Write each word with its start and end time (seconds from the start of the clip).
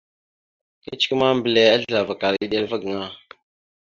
Kecəkwe 0.83 1.15
ma, 1.19 1.27
mbelle 1.37 1.61
azləlavakal 1.75 2.35
eɗela 2.43 2.69
va 2.71 2.77
gaŋa. 2.83 3.07